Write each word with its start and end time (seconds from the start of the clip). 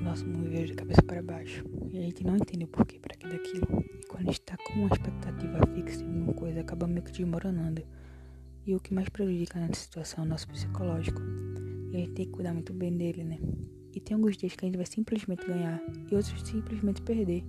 nosso 0.00 0.26
mundo 0.26 0.50
vira 0.50 0.66
de 0.66 0.74
cabeça 0.74 1.02
para 1.02 1.22
baixo. 1.22 1.64
E 1.92 1.98
a 1.98 2.00
gente 2.02 2.24
não 2.24 2.36
entende 2.36 2.64
o 2.64 2.68
porquê 2.68 2.98
para 2.98 3.16
que 3.16 3.28
daquilo. 3.28 3.84
E 3.94 4.06
quando 4.06 4.22
a 4.22 4.32
gente 4.32 4.40
está 4.40 4.56
com 4.56 4.72
uma 4.74 4.88
expectativa 4.88 5.60
fixa 5.74 6.02
em 6.02 6.06
alguma 6.06 6.34
coisa, 6.34 6.60
acaba 6.60 6.86
meio 6.86 7.02
que 7.02 7.12
desmoronando. 7.12 7.82
E 8.66 8.74
o 8.74 8.80
que 8.80 8.92
mais 8.92 9.08
prejudica 9.08 9.60
nessa 9.60 9.80
situação 9.80 10.24
é 10.24 10.26
o 10.26 10.30
nosso 10.30 10.48
psicológico. 10.48 11.20
E 11.92 11.96
a 11.96 11.98
gente 12.00 12.12
tem 12.12 12.26
que 12.26 12.32
cuidar 12.32 12.52
muito 12.52 12.72
bem 12.72 12.96
dele, 12.96 13.22
né? 13.22 13.38
E 13.94 14.00
tem 14.00 14.14
alguns 14.14 14.36
dias 14.36 14.54
que 14.54 14.64
a 14.64 14.68
gente 14.68 14.76
vai 14.76 14.86
simplesmente 14.86 15.46
ganhar 15.46 15.80
e 16.10 16.14
outros 16.14 16.42
simplesmente 16.42 17.02
perder. 17.02 17.44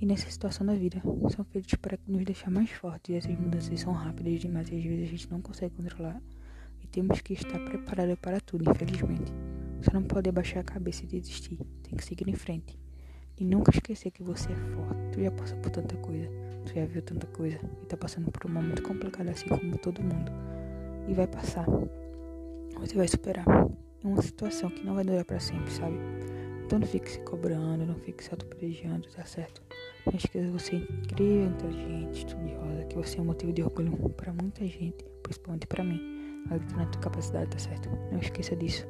E 0.00 0.06
nessa 0.06 0.28
situação 0.28 0.66
da 0.66 0.74
vida, 0.74 1.00
são 1.30 1.44
feitos 1.44 1.74
para 1.76 1.98
nos 2.08 2.24
deixar 2.24 2.50
mais 2.50 2.70
fortes 2.70 3.10
e 3.10 3.18
essas 3.18 3.38
mudanças 3.38 3.80
são 3.80 3.92
rápidas 3.92 4.40
demais 4.40 4.68
e 4.68 4.76
às 4.76 4.82
vezes 4.82 5.04
a 5.04 5.10
gente 5.10 5.30
não 5.30 5.40
consegue 5.40 5.74
controlar. 5.76 6.20
E 6.82 6.86
temos 6.88 7.20
que 7.20 7.34
estar 7.34 7.58
preparados 7.60 8.18
para 8.20 8.40
tudo, 8.40 8.68
infelizmente. 8.68 9.32
Você 9.82 9.90
não 9.92 10.04
pode 10.04 10.28
abaixar 10.28 10.60
a 10.60 10.64
cabeça 10.64 11.02
e 11.02 11.08
desistir. 11.08 11.58
Tem 11.82 11.96
que 11.96 12.04
seguir 12.04 12.28
em 12.28 12.36
frente. 12.36 12.78
E 13.36 13.44
nunca 13.44 13.72
esquecer 13.72 14.12
que 14.12 14.22
você 14.22 14.52
é 14.52 14.54
forte. 14.54 15.10
Tu 15.12 15.22
já 15.22 15.30
passou 15.32 15.58
por 15.58 15.70
tanta 15.70 15.96
coisa. 15.96 16.28
Tu 16.64 16.74
já 16.74 16.86
viu 16.86 17.02
tanta 17.02 17.26
coisa. 17.26 17.58
E 17.82 17.86
tá 17.86 17.96
passando 17.96 18.30
por 18.30 18.48
um 18.48 18.54
momento 18.54 18.80
complicado 18.82 19.28
assim 19.28 19.48
como 19.48 19.76
todo 19.78 20.00
mundo. 20.00 20.30
E 21.08 21.14
vai 21.14 21.26
passar. 21.26 21.66
Você 22.78 22.94
vai 22.94 23.08
superar. 23.08 23.44
É 23.48 24.06
uma 24.06 24.22
situação 24.22 24.70
que 24.70 24.86
não 24.86 24.94
vai 24.94 25.02
durar 25.02 25.24
para 25.24 25.40
sempre, 25.40 25.72
sabe? 25.72 25.96
Então 26.64 26.78
não 26.78 26.86
fique 26.86 27.10
se 27.10 27.18
cobrando, 27.22 27.84
não 27.84 27.96
fique 27.96 28.22
se 28.22 28.30
autoprejando, 28.30 29.08
tá 29.08 29.24
certo? 29.24 29.62
Não 30.06 30.14
esqueça 30.14 30.46
que 30.46 30.52
você 30.52 30.76
é 30.76 30.78
incrível, 30.78 31.46
inteligente, 31.46 32.18
estudiosa, 32.18 32.84
que 32.88 32.96
você 32.96 33.18
é 33.18 33.20
um 33.20 33.24
motivo 33.24 33.52
de 33.52 33.64
orgulho 33.64 33.96
para 34.10 34.32
muita 34.32 34.64
gente, 34.64 35.04
principalmente 35.24 35.66
para 35.66 35.82
mim. 35.82 36.00
Acredita 36.46 36.76
na 36.76 36.86
tua 36.86 37.02
capacidade, 37.02 37.50
tá 37.50 37.58
certo? 37.58 37.88
Não 38.12 38.20
esqueça 38.20 38.54
disso. 38.54 38.86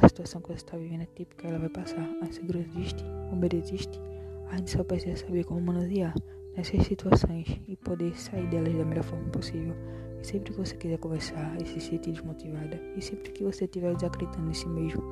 A 0.00 0.06
situação 0.06 0.40
que 0.40 0.48
você 0.48 0.58
está 0.58 0.76
vivendo 0.76 1.02
é 1.02 1.08
típica, 1.16 1.48
ela 1.48 1.58
vai 1.58 1.68
passar. 1.68 2.08
A 2.22 2.32
segurança 2.32 2.68
existe, 2.68 3.04
o 3.32 3.36
medo 3.36 3.56
existe. 3.56 4.00
A 4.48 4.56
gente 4.56 4.70
só 4.70 4.84
precisa 4.84 5.16
saber 5.16 5.44
como 5.44 5.60
manusear 5.60 6.14
nessas 6.56 6.86
situações 6.86 7.60
e 7.66 7.76
poder 7.76 8.16
sair 8.16 8.46
delas 8.46 8.74
da 8.74 8.84
melhor 8.84 9.02
forma 9.02 9.28
possível. 9.30 9.74
E 10.20 10.24
sempre 10.24 10.52
que 10.52 10.58
você 10.58 10.76
quiser 10.76 10.98
conversar 10.98 11.60
e 11.60 11.66
se 11.66 11.80
sentir 11.80 12.12
desmotivada, 12.12 12.80
e 12.96 13.02
sempre 13.02 13.32
que 13.32 13.42
você 13.42 13.64
estiver 13.64 13.92
desacreditando 13.94 14.48
em 14.48 14.54
si 14.54 14.68
mesmo, 14.68 15.02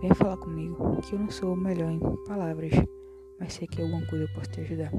venha 0.00 0.14
falar 0.16 0.36
comigo, 0.38 1.00
que 1.02 1.12
eu 1.12 1.20
não 1.20 1.30
sou 1.30 1.52
o 1.52 1.56
melhor 1.56 1.90
em 1.90 2.00
palavras, 2.24 2.72
mas 3.38 3.52
sei 3.52 3.68
que 3.68 3.80
alguma 3.80 4.04
coisa 4.06 4.24
eu 4.24 4.34
posso 4.34 4.50
te 4.50 4.60
ajudar. 4.62 4.92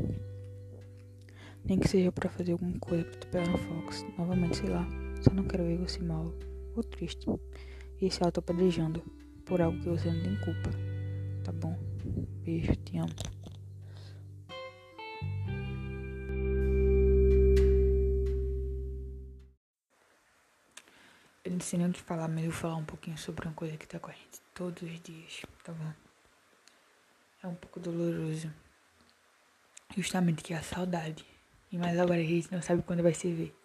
Nem 1.66 1.78
que 1.78 1.90
seja 1.90 2.10
para 2.10 2.30
fazer 2.30 2.54
alguma 2.54 2.80
coisa 2.80 3.04
para 3.04 3.20
tu 3.20 3.28
pegar 3.28 3.50
no 3.50 3.58
Fox, 3.58 4.06
novamente, 4.18 4.58
sei 4.58 4.70
lá, 4.70 4.88
só 5.22 5.34
não 5.34 5.44
quero 5.44 5.66
ver 5.66 5.78
você 5.78 6.02
mal 6.02 6.34
ou 6.74 6.84
triste 6.84 7.30
e 8.02 8.10
se 8.10 8.24
autoapedrejando 8.24 9.02
por 9.46 9.62
algo 9.62 9.80
que 9.80 9.90
você 9.90 10.12
não 10.12 10.22
tem 10.22 10.36
culpa. 10.38 10.70
Tá 11.44 11.52
bom? 11.52 11.78
Beijo, 12.44 12.76
te 12.78 12.98
amo. 12.98 13.14
Eu 21.44 21.52
não 21.54 21.60
sei 21.60 21.80
nem 21.80 21.90
o 21.90 21.94
que 21.94 22.02
falar, 22.02 22.28
mas 22.28 22.44
eu 22.44 22.52
vou 22.52 22.60
falar 22.60 22.76
um 22.76 22.86
pouquinho 22.86 23.18
sobre 23.18 23.48
uma 23.48 23.54
coisa 23.54 23.76
que 23.76 23.88
tá 23.88 24.00
com 24.00 24.12
a 24.12 24.14
gente 24.14 24.40
todos 24.54 24.84
os 24.84 25.02
dias, 25.02 25.42
tá 25.64 25.74
bom? 25.74 25.94
É 27.42 27.48
um 27.48 27.56
pouco 27.56 27.80
doloroso. 27.80 28.54
Justamente 29.98 30.44
que 30.44 30.54
é 30.54 30.58
a 30.58 30.62
saudade. 30.62 31.26
E 31.72 31.78
mais 31.78 31.98
agora 31.98 32.20
a 32.20 32.24
gente 32.24 32.52
não 32.52 32.62
sabe 32.62 32.84
quando 32.84 33.02
vai 33.02 33.14
se 33.14 33.32
ver. 33.32 33.56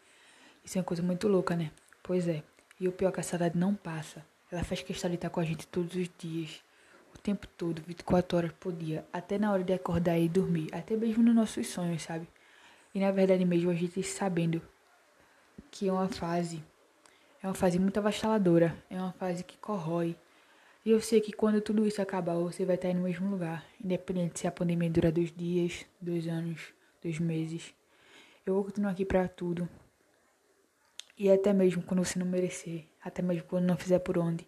Isso 0.64 0.78
é 0.78 0.80
uma 0.80 0.84
coisa 0.84 1.02
muito 1.02 1.28
louca, 1.28 1.56
né? 1.56 1.70
Pois 2.02 2.26
é. 2.26 2.42
E 2.80 2.88
o 2.88 2.92
pior 2.92 3.10
é 3.10 3.12
que 3.12 3.20
a 3.20 3.22
saudade 3.22 3.56
não 3.56 3.74
passa. 3.74 4.24
Ela 4.50 4.64
faz 4.64 4.82
questão 4.82 5.10
de 5.10 5.16
estar 5.16 5.30
com 5.30 5.40
a 5.40 5.44
gente 5.44 5.66
todos 5.66 5.94
os 5.94 6.08
dias, 6.18 6.62
o 7.14 7.18
tempo 7.18 7.46
todo, 7.46 7.82
24 7.86 8.36
horas 8.36 8.52
por 8.52 8.72
dia, 8.72 9.04
até 9.12 9.38
na 9.38 9.52
hora 9.52 9.64
de 9.64 9.72
acordar 9.72 10.18
e 10.18 10.28
dormir, 10.28 10.68
até 10.72 10.96
mesmo 10.96 11.22
nos 11.22 11.34
nossos 11.34 11.66
sonhos, 11.66 12.02
sabe? 12.02 12.28
E 12.94 13.00
na 13.00 13.10
verdade 13.10 13.44
mesmo 13.44 13.70
a 13.70 13.74
gente 13.74 14.02
sabendo 14.02 14.62
que 15.70 15.88
é 15.88 15.92
uma 15.92 16.08
fase, 16.08 16.62
é 17.42 17.46
uma 17.46 17.54
fase 17.54 17.78
muito 17.78 17.98
avassaladora, 17.98 18.76
é 18.88 18.96
uma 18.96 19.12
fase 19.12 19.42
que 19.42 19.56
corrói. 19.58 20.16
E 20.84 20.90
eu 20.90 21.00
sei 21.00 21.20
que 21.20 21.32
quando 21.32 21.60
tudo 21.60 21.86
isso 21.86 22.02
acabar, 22.02 22.34
você 22.34 22.64
vai 22.64 22.76
estar 22.76 22.92
no 22.92 23.02
mesmo 23.02 23.30
lugar, 23.30 23.64
independente 23.82 24.38
se 24.38 24.46
a 24.46 24.52
pandemia 24.52 24.90
dura 24.90 25.10
dois 25.10 25.32
dias, 25.34 25.86
dois 26.00 26.28
anos, 26.28 26.60
dois 27.02 27.18
meses. 27.18 27.74
Eu 28.44 28.54
vou 28.54 28.64
continuar 28.64 28.92
aqui 28.92 29.04
para 29.04 29.26
tudo, 29.26 29.68
e 31.16 31.30
até 31.30 31.52
mesmo 31.52 31.82
quando 31.82 32.04
você 32.04 32.18
não 32.18 32.26
merecer, 32.26 32.86
até 33.00 33.22
mesmo 33.22 33.46
quando 33.46 33.64
não 33.64 33.76
fizer 33.76 34.00
por 34.00 34.18
onde. 34.18 34.46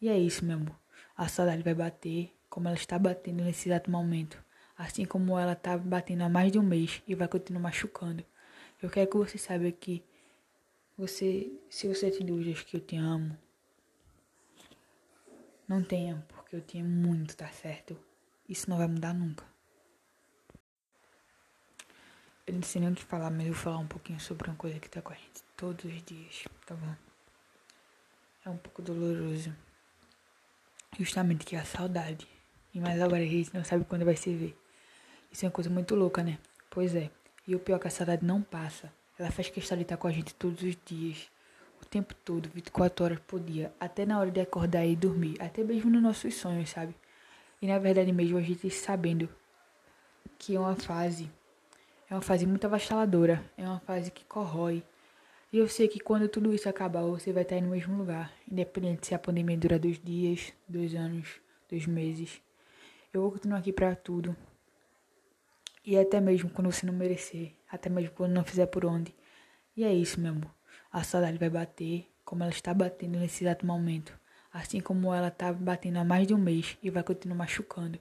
E 0.00 0.08
é 0.08 0.18
isso, 0.18 0.44
meu 0.44 0.56
amor. 0.56 0.78
A 1.16 1.28
saudade 1.28 1.62
vai 1.62 1.74
bater 1.74 2.32
como 2.48 2.68
ela 2.68 2.76
está 2.76 2.98
batendo 2.98 3.42
nesse 3.42 3.68
exato 3.68 3.90
momento. 3.90 4.42
Assim 4.76 5.04
como 5.04 5.38
ela 5.38 5.54
está 5.54 5.76
batendo 5.76 6.22
há 6.22 6.28
mais 6.28 6.52
de 6.52 6.58
um 6.58 6.62
mês 6.62 7.02
e 7.08 7.14
vai 7.14 7.26
continuar 7.26 7.60
machucando. 7.60 8.24
Eu 8.80 8.90
quero 8.90 9.10
que 9.10 9.16
você 9.16 9.38
saiba 9.38 9.70
que 9.72 10.04
você, 10.96 11.50
se 11.68 11.88
você 11.88 12.10
tem 12.10 12.26
dúvidas 12.26 12.62
que 12.62 12.76
eu 12.76 12.80
te 12.80 12.96
amo, 12.96 13.36
não 15.66 15.82
tenha, 15.82 16.24
porque 16.28 16.54
eu 16.54 16.60
te 16.60 16.78
amo 16.78 16.88
muito, 16.88 17.36
tá 17.36 17.48
certo? 17.48 17.98
Isso 18.48 18.70
não 18.70 18.78
vai 18.78 18.86
mudar 18.86 19.12
nunca. 19.12 19.44
Eu 22.46 22.54
não 22.54 22.62
sei 22.62 22.80
nem 22.80 22.92
o 22.92 22.94
que 22.94 23.02
falar, 23.02 23.30
mas 23.30 23.46
eu 23.46 23.52
vou 23.52 23.62
falar 23.62 23.78
um 23.78 23.88
pouquinho 23.88 24.20
sobre 24.20 24.48
uma 24.48 24.56
coisa 24.56 24.78
que 24.78 24.88
tá 24.88 25.02
com 25.02 25.12
a 25.12 25.16
gente 25.16 25.45
todos 25.56 25.84
os 25.84 26.02
dias, 26.02 26.44
tá 26.66 26.74
bom? 26.74 26.94
É 28.44 28.50
um 28.50 28.56
pouco 28.56 28.82
doloroso. 28.82 29.52
Justamente 30.98 31.44
que 31.44 31.56
é 31.56 31.58
a 31.58 31.64
saudade. 31.64 32.28
E 32.74 32.80
mais 32.80 33.00
agora 33.00 33.22
a 33.22 33.26
gente 33.26 33.54
não 33.54 33.64
sabe 33.64 33.84
quando 33.84 34.04
vai 34.04 34.16
se 34.16 34.34
ver. 34.34 34.56
Isso 35.32 35.44
é 35.44 35.48
uma 35.48 35.52
coisa 35.52 35.70
muito 35.70 35.94
louca, 35.94 36.22
né? 36.22 36.38
Pois 36.70 36.94
é. 36.94 37.10
E 37.46 37.54
o 37.54 37.58
pior 37.58 37.76
é 37.76 37.78
que 37.78 37.88
a 37.88 37.90
saudade 37.90 38.24
não 38.24 38.42
passa. 38.42 38.92
Ela 39.18 39.30
faz 39.30 39.48
questão 39.48 39.76
de 39.76 39.82
estar 39.82 39.96
com 39.96 40.06
a 40.06 40.12
gente 40.12 40.34
todos 40.34 40.62
os 40.62 40.76
dias. 40.84 41.30
O 41.80 41.86
tempo 41.86 42.14
todo, 42.14 42.50
24 42.54 43.04
horas 43.04 43.18
por 43.26 43.40
dia. 43.40 43.72
Até 43.80 44.04
na 44.04 44.18
hora 44.18 44.30
de 44.30 44.40
acordar 44.40 44.84
e 44.84 44.94
dormir. 44.94 45.40
Até 45.40 45.64
mesmo 45.64 45.90
nos 45.90 46.02
nossos 46.02 46.34
sonhos, 46.34 46.70
sabe? 46.70 46.94
E 47.60 47.66
na 47.66 47.78
verdade 47.78 48.12
mesmo 48.12 48.36
a 48.36 48.42
gente 48.42 48.68
sabendo 48.70 49.28
que 50.38 50.54
é 50.54 50.60
uma 50.60 50.76
fase. 50.76 51.30
É 52.08 52.14
uma 52.14 52.22
fase 52.22 52.46
muito 52.46 52.66
avassaladora. 52.66 53.42
É 53.56 53.64
uma 53.64 53.80
fase 53.80 54.10
que 54.10 54.24
corrói. 54.24 54.82
E 55.52 55.58
eu 55.58 55.68
sei 55.68 55.86
que 55.86 56.00
quando 56.00 56.28
tudo 56.28 56.52
isso 56.52 56.68
acabar, 56.68 57.02
você 57.02 57.32
vai 57.32 57.42
estar 57.42 57.60
no 57.60 57.70
mesmo 57.70 57.96
lugar, 57.96 58.32
independente 58.50 59.06
se 59.06 59.14
a 59.14 59.18
pandemia 59.18 59.56
dura 59.56 59.78
dois 59.78 59.98
dias, 60.02 60.52
dois 60.68 60.94
anos, 60.94 61.40
dois 61.68 61.86
meses. 61.86 62.42
Eu 63.12 63.22
vou 63.22 63.32
continuar 63.32 63.58
aqui 63.58 63.72
para 63.72 63.94
tudo. 63.94 64.36
E 65.84 65.96
até 65.96 66.20
mesmo 66.20 66.50
quando 66.50 66.70
você 66.70 66.84
não 66.84 66.92
merecer, 66.92 67.52
até 67.70 67.88
mesmo 67.88 68.10
quando 68.14 68.32
não 68.32 68.44
fizer 68.44 68.66
por 68.66 68.84
onde. 68.84 69.14
E 69.76 69.84
é 69.84 69.94
isso, 69.94 70.20
meu 70.20 70.32
amor. 70.32 70.50
A 70.90 71.04
saudade 71.04 71.38
vai 71.38 71.48
bater 71.48 72.10
como 72.24 72.42
ela 72.42 72.50
está 72.50 72.74
batendo 72.74 73.18
nesse 73.18 73.44
exato 73.44 73.64
momento. 73.64 74.18
Assim 74.52 74.80
como 74.80 75.14
ela 75.14 75.28
está 75.28 75.52
batendo 75.52 75.98
há 75.98 76.04
mais 76.04 76.26
de 76.26 76.34
um 76.34 76.38
mês 76.38 76.76
e 76.82 76.90
vai 76.90 77.04
continuar 77.04 77.36
machucando. 77.36 78.00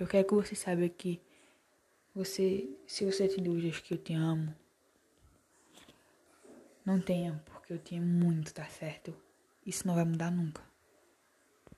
Eu 0.00 0.06
quero 0.06 0.26
que 0.26 0.34
você 0.34 0.54
saiba 0.54 0.88
que 0.88 1.20
você, 2.14 2.68
se 2.86 3.04
você 3.04 3.28
tem 3.28 3.44
dúvidas 3.44 3.78
que 3.80 3.92
eu 3.92 3.98
te 3.98 4.14
amo, 4.14 4.54
não 6.88 6.98
tenha, 6.98 7.38
porque 7.44 7.72
eu 7.74 7.78
tinha 7.78 8.00
muito, 8.00 8.52
tá 8.54 8.64
certo? 8.64 9.14
Isso 9.64 9.86
não 9.86 9.94
vai 9.94 10.06
mudar 10.06 10.30
nunca. 10.30 10.67